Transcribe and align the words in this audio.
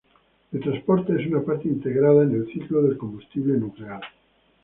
El 0.51 0.61
transporte 0.61 1.13
es 1.15 1.27
una 1.31 1.43
parte 1.43 1.67
integrada 1.67 2.23
en 2.23 2.33
el 2.33 2.47
ciclo 2.51 2.81
del 2.81 2.97
combustible 2.97 3.55
nuclear. 3.59 4.01